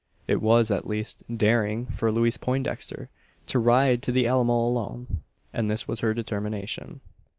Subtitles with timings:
[0.27, 3.11] It was, at least, daring, for Louise Poindexter
[3.45, 5.21] to ride to the Alamo alone;
[5.53, 7.01] and this was her determination.